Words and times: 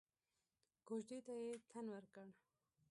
کوژدې 0.87 1.19
ته 1.25 1.33
يې 1.43 1.51
تن 1.71 1.85
ورکړ. 1.93 2.27